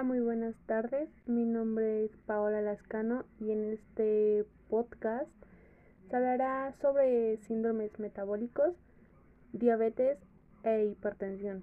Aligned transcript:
Hola, 0.00 0.08
muy 0.08 0.20
buenas 0.20 0.56
tardes. 0.64 1.10
Mi 1.26 1.44
nombre 1.44 2.06
es 2.06 2.16
Paola 2.24 2.62
Lascano 2.62 3.26
y 3.38 3.50
en 3.50 3.64
este 3.64 4.46
podcast 4.70 5.28
se 6.08 6.16
hablará 6.16 6.72
sobre 6.80 7.36
síndromes 7.36 7.98
metabólicos, 7.98 8.74
diabetes 9.52 10.16
e 10.62 10.86
hipertensión. 10.86 11.62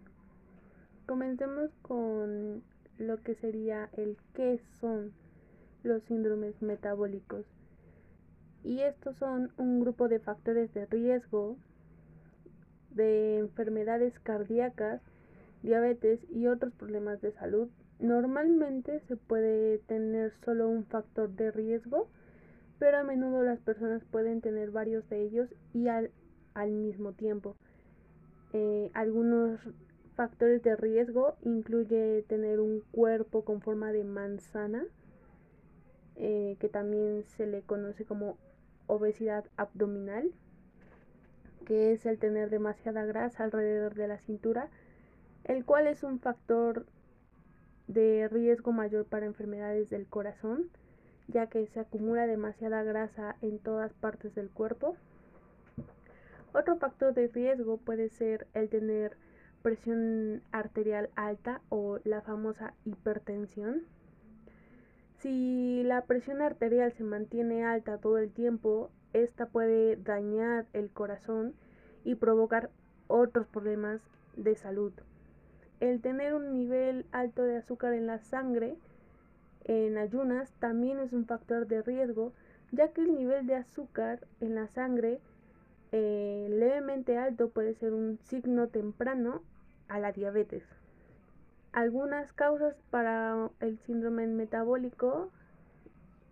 Comencemos 1.07 1.71
con 1.81 2.61
lo 2.99 3.17
que 3.23 3.33
sería 3.33 3.89
el 3.93 4.17
qué 4.35 4.61
son 4.79 5.13
los 5.81 6.03
síndromes 6.03 6.61
metabólicos. 6.61 7.47
Y 8.63 8.81
estos 8.81 9.17
son 9.17 9.51
un 9.57 9.79
grupo 9.79 10.09
de 10.09 10.19
factores 10.19 10.71
de 10.75 10.85
riesgo 10.85 11.57
de 12.91 13.39
enfermedades 13.39 14.19
cardíacas, 14.19 15.01
diabetes 15.63 16.19
y 16.29 16.45
otros 16.45 16.71
problemas 16.75 17.19
de 17.21 17.31
salud 17.31 17.67
Normalmente 17.99 18.99
se 19.07 19.17
puede 19.17 19.79
tener 19.79 20.31
solo 20.45 20.69
un 20.69 20.85
factor 20.85 21.29
de 21.29 21.51
riesgo, 21.51 22.07
pero 22.77 22.97
a 22.97 23.03
menudo 23.03 23.43
las 23.43 23.59
personas 23.59 24.03
pueden 24.05 24.41
tener 24.41 24.69
varios 24.69 25.09
de 25.09 25.23
ellos 25.23 25.49
y 25.73 25.87
al, 25.87 26.11
mismo 26.69 27.13
tiempo. 27.13 27.55
Eh, 28.53 28.91
algunos 28.93 29.59
factores 30.15 30.61
de 30.63 30.75
riesgo 30.75 31.35
incluye 31.41 32.23
tener 32.27 32.59
un 32.59 32.81
cuerpo 32.91 33.43
con 33.43 33.61
forma 33.61 33.91
de 33.91 34.03
manzana, 34.03 34.83
eh, 36.15 36.55
que 36.59 36.69
también 36.69 37.23
se 37.23 37.47
le 37.47 37.61
conoce 37.61 38.05
como 38.05 38.37
obesidad 38.85 39.45
abdominal, 39.57 40.31
que 41.65 41.93
es 41.93 42.05
el 42.05 42.19
tener 42.19 42.49
demasiada 42.51 43.05
grasa 43.05 43.43
alrededor 43.43 43.95
de 43.95 44.07
la 44.07 44.19
cintura, 44.19 44.69
el 45.43 45.65
cual 45.65 45.87
es 45.87 46.03
un 46.03 46.19
factor 46.19 46.85
de 47.87 48.27
riesgo 48.27 48.71
mayor 48.71 49.05
para 49.05 49.25
enfermedades 49.25 49.89
del 49.89 50.07
corazón, 50.07 50.69
ya 51.27 51.47
que 51.47 51.65
se 51.67 51.79
acumula 51.79 52.27
demasiada 52.27 52.83
grasa 52.83 53.35
en 53.41 53.59
todas 53.59 53.93
partes 53.93 54.35
del 54.35 54.49
cuerpo. 54.49 54.95
Otro 56.53 56.77
factor 56.77 57.13
de 57.13 57.27
riesgo 57.27 57.77
puede 57.77 58.09
ser 58.09 58.47
el 58.53 58.69
tener 58.69 59.17
presión 59.61 60.41
arterial 60.51 61.09
alta 61.15 61.61
o 61.69 61.99
la 62.03 62.21
famosa 62.21 62.73
hipertensión. 62.85 63.83
Si 65.19 65.83
la 65.83 66.05
presión 66.05 66.41
arterial 66.41 66.91
se 66.93 67.03
mantiene 67.03 67.65
alta 67.65 67.97
todo 67.97 68.17
el 68.17 68.31
tiempo, 68.31 68.91
esta 69.13 69.47
puede 69.47 69.95
dañar 69.95 70.67
el 70.73 70.89
corazón 70.89 71.53
y 72.03 72.15
provocar 72.15 72.69
otros 73.07 73.47
problemas 73.47 74.01
de 74.35 74.55
salud 74.55 74.93
el 75.79 76.01
tener 76.01 76.33
un 76.33 76.53
nivel 76.53 77.05
alto 77.11 77.43
de 77.43 77.57
azúcar 77.57 77.93
en 77.93 78.07
la 78.07 78.19
sangre 78.19 78.77
en 79.67 79.97
ayunas 79.97 80.51
también 80.59 80.99
es 80.99 81.11
un 81.13 81.25
factor 81.25 81.67
de 81.67 81.81
riesgo, 81.81 82.33
ya 82.71 82.93
que 82.93 83.01
el 83.01 83.13
nivel 83.13 83.47
de 83.47 83.55
azúcar 83.55 84.25
en 84.39 84.55
la 84.55 84.67
sangre 84.67 85.19
eh, 85.91 86.47
levemente 86.49 87.17
alto 87.17 87.49
puede 87.49 87.73
ser 87.75 87.93
un 87.93 88.17
signo 88.23 88.67
temprano 88.67 89.41
a 89.89 89.99
la 89.99 90.13
diabetes. 90.13 90.63
Algunas 91.73 92.31
causas 92.33 92.75
para 92.89 93.49
el 93.59 93.77
síndrome 93.79 94.25
metabólico 94.27 95.31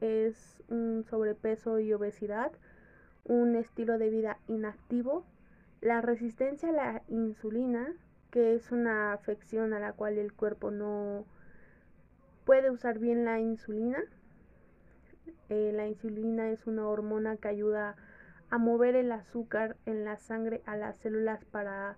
es 0.01 0.63
un 0.69 1.03
sobrepeso 1.09 1.79
y 1.79 1.93
obesidad, 1.93 2.51
un 3.25 3.55
estilo 3.55 3.97
de 3.97 4.09
vida 4.09 4.39
inactivo, 4.47 5.25
la 5.81 6.01
resistencia 6.01 6.69
a 6.69 6.71
la 6.71 7.01
insulina, 7.09 7.93
que 8.35 8.53
es 8.53 8.73
una 8.73 9.13
afección 9.13 9.71
a 9.71 9.79
la 9.79 9.93
cual 9.93 10.17
el 10.17 10.33
cuerpo 10.33 10.69
no 10.69 11.23
puede 12.43 12.69
usar 12.69 12.99
bien 12.99 13.23
la 13.23 13.39
insulina. 13.39 14.03
Eh, 15.47 15.71
la 15.73 15.87
insulina 15.87 16.49
es 16.49 16.67
una 16.67 16.85
hormona 16.85 17.37
que 17.37 17.47
ayuda 17.47 17.95
a 18.49 18.57
mover 18.57 18.97
el 18.97 19.13
azúcar 19.13 19.77
en 19.85 20.03
la 20.03 20.17
sangre 20.17 20.61
a 20.65 20.75
las 20.75 20.97
células 20.97 21.45
para 21.45 21.95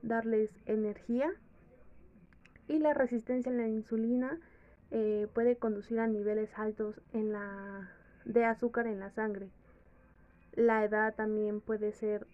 darles 0.00 0.50
energía. 0.64 1.30
Y 2.68 2.78
la 2.78 2.94
resistencia 2.94 3.52
a 3.52 3.54
la 3.54 3.68
insulina 3.68 4.40
eh, 4.90 5.28
puede 5.34 5.56
conducir 5.56 6.00
a 6.00 6.06
niveles 6.06 6.58
altos 6.58 7.02
de 8.24 8.44
azúcar 8.46 8.86
en 8.86 8.98
la 8.98 9.10
sangre. 9.10 9.50
La 10.52 10.82
edad 10.86 11.14
también 11.14 11.60
puede 11.60 11.92
ser 11.92 12.26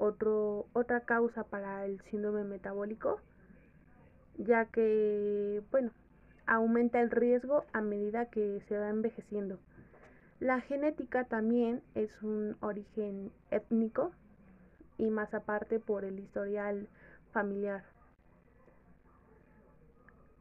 otro, 0.00 0.66
otra 0.72 1.00
causa 1.00 1.44
para 1.44 1.84
el 1.84 2.00
síndrome 2.10 2.42
metabólico, 2.44 3.20
ya 4.38 4.64
que, 4.64 5.62
bueno, 5.70 5.90
aumenta 6.46 7.00
el 7.00 7.10
riesgo 7.10 7.64
a 7.72 7.82
medida 7.82 8.26
que 8.26 8.62
se 8.66 8.78
va 8.78 8.88
envejeciendo. 8.88 9.58
La 10.40 10.60
genética 10.60 11.24
también 11.24 11.82
es 11.94 12.22
un 12.22 12.56
origen 12.60 13.30
étnico 13.50 14.12
y 14.96 15.10
más 15.10 15.34
aparte 15.34 15.78
por 15.78 16.04
el 16.04 16.18
historial 16.18 16.88
familiar. 17.30 17.84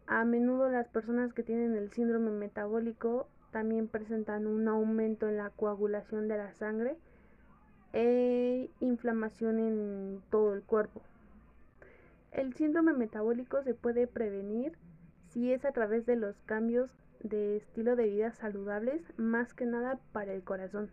A 0.08 0.24
menudo 0.24 0.70
las 0.70 0.88
personas 0.88 1.34
que 1.34 1.44
tienen 1.44 1.76
el 1.76 1.92
síndrome 1.92 2.32
metabólico 2.32 3.28
también 3.52 3.90
presentan 3.90 4.48
un 4.48 4.68
aumento 4.70 5.28
en 5.28 5.38
la 5.38 5.50
coagulación 5.50 6.28
de 6.30 6.38
la 6.38 6.54
sangre 6.54 6.98
e 7.94 8.70
inflamación 8.80 9.60
en 9.60 10.22
todo 10.30 10.54
el 10.54 10.62
cuerpo. 10.62 11.02
El 12.32 12.54
síndrome 12.54 12.94
metabólico 12.94 13.64
se 13.64 13.74
puede 13.74 14.08
prevenir 14.08 14.74
si 15.30 15.52
es 15.52 15.66
a 15.66 15.72
través 15.72 16.06
de 16.06 16.16
los 16.16 16.36
cambios 16.46 16.90
de 17.22 17.58
estilo 17.58 17.96
de 17.96 18.08
vida 18.08 18.32
saludables, 18.32 19.02
más 19.18 19.54
que 19.54 19.66
nada 19.66 20.00
para 20.12 20.34
el 20.34 20.44
corazón. 20.44 20.90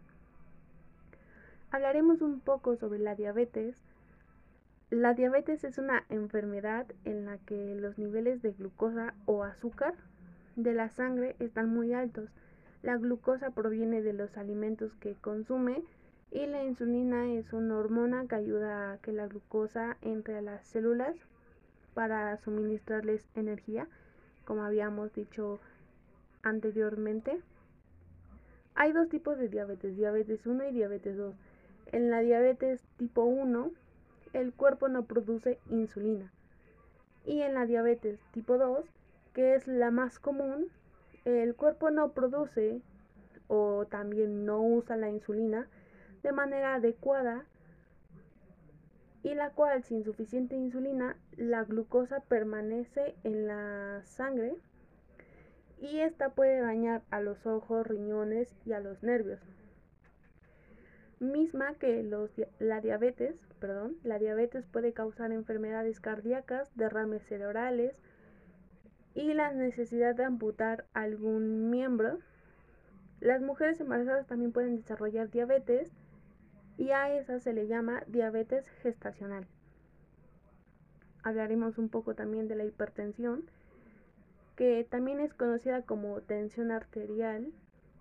Hablaremos 1.70 2.22
un 2.22 2.40
poco 2.40 2.76
sobre 2.76 2.98
la 2.98 3.14
diabetes. 3.14 3.76
La 4.90 5.14
diabetes 5.14 5.64
es 5.64 5.78
una 5.78 6.04
enfermedad 6.08 6.86
en 7.04 7.26
la 7.26 7.38
que 7.38 7.74
los 7.74 7.98
niveles 7.98 8.40
de 8.40 8.52
glucosa 8.52 9.14
o 9.26 9.42
azúcar 9.44 9.94
de 10.54 10.74
la 10.74 10.88
sangre 10.88 11.36
están 11.38 11.68
muy 11.68 11.92
altos. 11.92 12.30
La 12.82 12.96
glucosa 12.96 13.50
proviene 13.50 14.00
de 14.00 14.12
los 14.12 14.36
alimentos 14.36 14.94
que 14.96 15.14
consume 15.14 15.82
y 16.30 16.46
la 16.46 16.64
insulina 16.64 17.32
es 17.32 17.52
una 17.52 17.78
hormona 17.78 18.26
que 18.26 18.34
ayuda 18.34 18.92
a 18.92 18.98
que 18.98 19.12
la 19.12 19.26
glucosa 19.26 19.96
entre 20.02 20.38
a 20.38 20.42
las 20.42 20.66
células 20.66 21.16
para 21.94 22.36
suministrarles 22.38 23.26
energía, 23.34 23.88
como 24.44 24.62
habíamos 24.62 25.12
dicho 25.14 25.60
anteriormente. 26.42 27.40
Hay 28.74 28.92
dos 28.92 29.08
tipos 29.08 29.38
de 29.38 29.48
diabetes, 29.48 29.96
diabetes 29.96 30.46
1 30.46 30.68
y 30.68 30.72
diabetes 30.72 31.16
2. 31.16 31.34
En 31.92 32.10
la 32.10 32.20
diabetes 32.20 32.82
tipo 32.98 33.24
1, 33.24 33.70
el 34.32 34.52
cuerpo 34.52 34.88
no 34.88 35.04
produce 35.04 35.58
insulina. 35.70 36.30
Y 37.24 37.40
en 37.40 37.54
la 37.54 37.66
diabetes 37.66 38.20
tipo 38.32 38.58
2, 38.58 38.84
que 39.32 39.54
es 39.54 39.66
la 39.66 39.90
más 39.90 40.18
común, 40.18 40.68
el 41.24 41.54
cuerpo 41.54 41.90
no 41.90 42.10
produce 42.12 42.82
o 43.48 43.86
también 43.86 44.44
no 44.44 44.60
usa 44.60 44.96
la 44.96 45.08
insulina, 45.08 45.66
de 46.22 46.32
manera 46.32 46.74
adecuada 46.74 47.44
y 49.22 49.34
la 49.34 49.50
cual 49.50 49.82
sin 49.82 50.04
suficiente 50.04 50.54
insulina 50.54 51.16
la 51.36 51.64
glucosa 51.64 52.20
permanece 52.20 53.16
en 53.24 53.48
la 53.48 54.00
sangre 54.04 54.56
y 55.80 55.98
esta 55.98 56.30
puede 56.30 56.60
dañar 56.60 57.02
a 57.10 57.20
los 57.20 57.46
ojos, 57.46 57.86
riñones 57.86 58.54
y 58.64 58.72
a 58.72 58.80
los 58.80 59.02
nervios. 59.02 59.40
Misma 61.18 61.74
que 61.74 62.02
los, 62.02 62.30
la 62.58 62.80
diabetes, 62.80 63.34
perdón, 63.58 63.96
la 64.04 64.18
diabetes 64.18 64.66
puede 64.66 64.92
causar 64.92 65.32
enfermedades 65.32 65.98
cardíacas, 66.00 66.70
derrames 66.76 67.22
cerebrales 67.24 68.00
y 69.14 69.32
la 69.34 69.52
necesidad 69.52 70.14
de 70.14 70.24
amputar 70.24 70.84
algún 70.92 71.70
miembro. 71.70 72.18
Las 73.20 73.40
mujeres 73.40 73.80
embarazadas 73.80 74.26
también 74.26 74.52
pueden 74.52 74.76
desarrollar 74.76 75.30
diabetes 75.30 75.90
y 76.78 76.90
a 76.90 77.16
esa 77.16 77.40
se 77.40 77.52
le 77.52 77.66
llama 77.66 78.02
diabetes 78.06 78.64
gestacional. 78.82 79.46
Hablaremos 81.22 81.78
un 81.78 81.88
poco 81.88 82.14
también 82.14 82.48
de 82.48 82.56
la 82.56 82.64
hipertensión, 82.64 83.44
que 84.54 84.86
también 84.88 85.20
es 85.20 85.34
conocida 85.34 85.82
como 85.82 86.20
tensión 86.20 86.70
arterial 86.70 87.52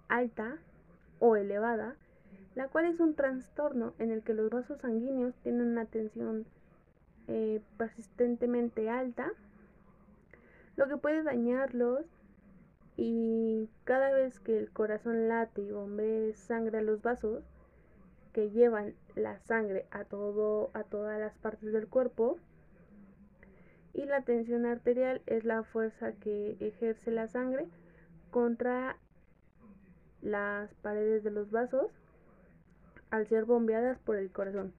alta 0.07 0.57
o 1.19 1.36
elevada, 1.36 1.95
la 2.54 2.68
cual 2.68 2.86
es 2.86 3.00
un 3.00 3.16
trastorno 3.16 3.94
en 4.00 4.12
el 4.12 4.24
que 4.24 4.33
los 4.33 4.50
vasos 4.50 4.80
sanguíneos 4.80 5.36
tienen 5.44 5.68
una 5.68 5.86
tensión 5.86 6.45
eh, 7.27 7.62
persistentemente 7.77 8.89
alta, 8.89 9.31
lo 10.75 10.88
que 10.88 10.98
puede 10.98 11.24
dañarlos 11.24 12.06
y 12.98 13.69
cada 13.83 14.12
vez 14.12 14.39
que 14.39 14.57
el 14.57 14.72
corazón 14.72 15.27
late 15.27 15.62
y 15.62 15.72
bombee 15.72 16.33
sangre 16.33 16.77
a 16.77 16.81
los 16.81 17.01
vasos, 17.01 17.44
que 18.36 18.50
llevan 18.50 18.96
la 19.16 19.40
sangre 19.40 19.86
a 19.92 20.04
todo 20.04 20.70
a 20.74 20.84
todas 20.84 21.18
las 21.18 21.34
partes 21.38 21.72
del 21.72 21.88
cuerpo 21.88 22.38
y 23.94 24.04
la 24.04 24.24
tensión 24.24 24.66
arterial 24.66 25.22
es 25.26 25.46
la 25.46 25.64
fuerza 25.64 26.12
que 26.12 26.58
ejerce 26.60 27.12
la 27.12 27.30
sangre 27.30 27.66
contra 28.32 28.98
las 30.22 30.74
paredes 30.82 31.24
de 31.24 31.32
los 31.32 31.50
vasos 31.50 31.90
al 33.10 33.26
ser 33.26 33.46
bombeadas 33.46 34.00
por 34.00 34.18
el 34.18 34.30
corazón. 34.30 34.74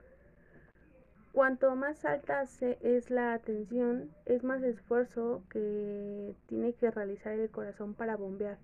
Cuanto 1.33 1.75
más 1.77 2.05
alta 2.05 2.45
es 2.83 3.09
la 3.09 3.39
tensión, 3.39 4.11
es 4.27 4.45
más 4.45 4.63
esfuerzo 4.65 5.43
que 5.49 6.35
tiene 6.47 6.75
que 6.75 6.91
realizar 6.91 7.33
el 7.33 7.49
corazón 7.49 7.95
para 7.95 8.17
bombear. 8.17 8.59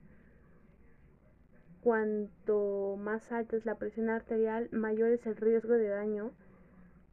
Cuanto 1.82 2.96
más 2.96 3.32
alta 3.32 3.56
es 3.56 3.66
la 3.66 3.74
presión 3.74 4.08
arterial, 4.08 4.68
mayor 4.70 5.10
es 5.10 5.26
el 5.26 5.36
riesgo 5.36 5.72
de 5.72 5.88
daño 5.88 6.30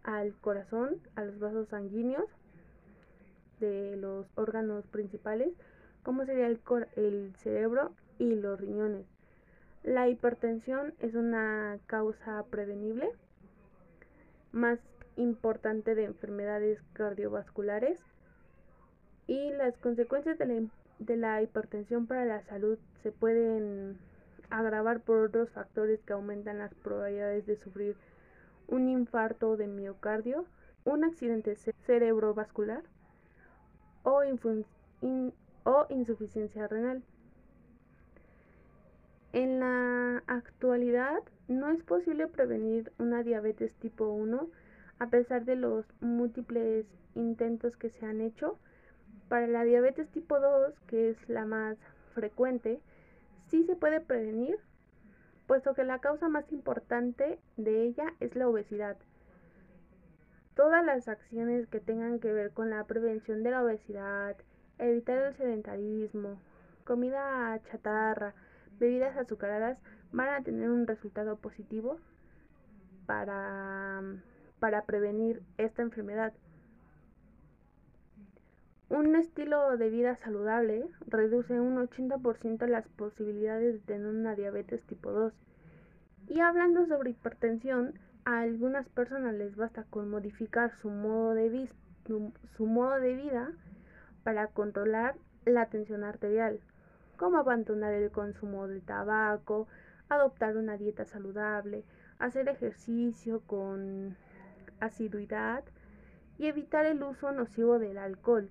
al 0.04 0.34
corazón, 0.36 1.02
a 1.16 1.24
los 1.24 1.40
vasos 1.40 1.70
sanguíneos 1.70 2.30
de 3.60 3.98
los 3.98 4.28
órganos 4.36 4.86
principales, 4.86 5.54
como 6.04 6.24
sería 6.26 6.46
el, 6.46 6.60
el 6.96 7.34
cerebro 7.38 7.94
y 8.20 8.36
los 8.36 8.60
riñones. 8.60 9.08
La 9.84 10.08
hipertensión 10.08 10.94
es 11.00 11.16
una 11.16 11.80
causa 11.88 12.44
prevenible 12.52 13.10
más 14.52 14.80
importante 15.16 15.96
de 15.96 16.06
enfermedades 16.06 16.80
cardiovasculares 16.94 18.00
y 19.26 19.52
las 19.52 19.76
consecuencias 19.78 20.38
de 20.38 20.46
la, 20.46 20.62
de 21.00 21.18
la 21.18 21.42
hipertensión 21.42 22.06
para 22.06 22.26
la 22.26 22.44
salud 22.44 22.78
se 23.02 23.12
pueden 23.12 23.98
agravar 24.50 25.02
por 25.02 25.26
otros 25.26 25.50
factores 25.50 26.02
que 26.04 26.14
aumentan 26.14 26.60
las 26.60 26.74
probabilidades 26.74 27.46
de 27.46 27.56
sufrir 27.58 27.96
un 28.68 28.88
infarto 28.90 29.58
de 29.58 29.68
miocardio, 29.68 30.46
un 30.86 31.04
accidente 31.04 31.56
cerebrovascular 31.56 32.84
o, 34.04 34.22
o 35.64 35.86
insuficiencia 35.90 36.68
renal. 36.68 37.04
En 39.32 39.60
la 39.60 40.24
actualidad 40.28 41.20
no 41.48 41.70
es 41.70 41.84
posible 41.84 42.28
prevenir 42.28 42.92
una 42.98 43.22
diabetes 43.24 43.74
tipo 43.76 44.08
1 44.08 44.50
a 45.00 45.08
pesar 45.08 45.46
de 45.46 45.56
los 45.56 45.86
múltiples 46.02 46.86
intentos 47.16 47.78
que 47.78 47.90
se 47.90 48.06
han 48.06 48.22
hecho. 48.22 48.58
Para 49.28 49.48
la 49.48 49.64
diabetes 49.64 50.10
tipo 50.10 50.40
2, 50.40 50.80
que 50.88 51.12
es 51.12 51.30
la 51.30 51.46
más 51.46 51.78
frecuente, 52.14 52.82
sí 53.50 53.64
se 53.66 53.76
puede 53.76 54.00
prevenir, 54.00 54.58
puesto 55.48 55.74
que 55.74 55.84
la 55.84 56.00
causa 56.00 56.30
más 56.30 56.52
importante 56.52 57.40
de 57.58 57.84
ella 57.84 58.14
es 58.20 58.36
la 58.36 58.48
obesidad. 58.48 58.98
Todas 60.56 60.86
las 60.86 61.08
acciones 61.08 61.68
que 61.68 61.80
tengan 61.80 62.20
que 62.20 62.32
ver 62.32 62.52
con 62.52 62.70
la 62.70 62.84
prevención 62.86 63.44
de 63.44 63.52
la 63.52 63.64
obesidad, 63.64 64.36
evitar 64.78 65.18
el 65.18 65.36
sedentarismo, 65.36 66.40
comida 66.84 67.60
chatarra, 67.72 68.34
bebidas 68.80 69.18
azucaradas, 69.18 69.78
van 70.12 70.30
a 70.30 70.44
tener 70.44 70.70
un 70.70 70.88
resultado 70.88 71.38
positivo 71.38 72.00
para, 73.06 74.02
para 74.60 74.84
prevenir 74.86 75.42
esta 75.58 75.82
enfermedad. 75.82 76.34
Un 78.90 79.16
estilo 79.16 79.78
de 79.78 79.92
vida 79.92 80.16
saludable 80.16 80.90
reduce 81.06 81.60
un 81.60 81.78
80% 81.78 82.66
las 82.66 82.88
posibilidades 82.88 83.74
de 83.74 83.80
tener 83.82 84.08
una 84.08 84.34
diabetes 84.34 84.82
tipo 84.82 85.12
2. 85.12 85.32
Y 86.28 86.40
hablando 86.40 86.88
sobre 86.88 87.12
hipertensión, 87.12 87.94
a 88.26 88.40
algunas 88.40 88.90
personas 88.90 89.36
les 89.36 89.56
basta 89.56 89.84
con 89.92 90.10
modificar 90.10 90.72
su 90.72 90.90
modo 90.90 91.36
de, 91.36 91.70
su 92.58 92.66
modo 92.66 93.00
de 93.00 93.14
vida 93.14 93.52
para 94.24 94.48
controlar 94.48 95.16
la 95.46 95.68
tensión 95.68 96.04
arterial, 96.04 96.60
como 97.16 97.38
abandonar 97.38 97.94
el 97.94 98.10
consumo 98.10 98.68
de 98.68 98.82
tabaco, 98.82 99.68
adoptar 100.10 100.58
una 100.58 100.78
dieta 100.78 101.06
saludable, 101.06 101.84
hacer 102.18 102.50
ejercicio 102.50 103.42
con 103.46 104.18
asiduidad 104.80 105.64
y 106.40 106.48
evitar 106.48 106.88
el 106.88 107.04
uso 107.04 107.32
nocivo 107.32 107.78
del 107.78 108.00
alcohol. 108.00 108.50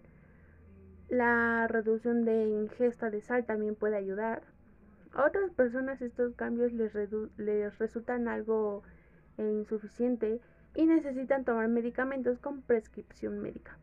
La 1.08 1.66
reducción 1.68 2.26
de 2.26 2.48
ingesta 2.48 3.08
de 3.08 3.22
sal 3.22 3.46
también 3.46 3.74
puede 3.74 3.96
ayudar. 3.96 4.42
A 5.12 5.24
otras 5.24 5.50
personas 5.52 6.02
estos 6.02 6.34
cambios 6.34 6.72
les, 6.72 7.78
resultan 7.78 8.28
algo 8.28 8.82
insuficiente 9.38 10.40
y 10.74 10.84
necesitan 10.84 11.44
tomar 11.44 11.68
medicamentos 11.68 12.38
con 12.38 12.60
prescripción 12.60 13.38
médica. 13.38 13.78